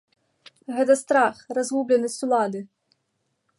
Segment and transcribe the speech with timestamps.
[0.77, 2.59] Гэта страх, разгубленасць улады!